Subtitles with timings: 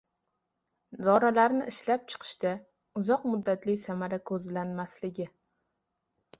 [1.07, 2.55] dorilarni ishlab chiqishda
[3.03, 5.31] uzoq muddatli samara ko‘zlanmasligi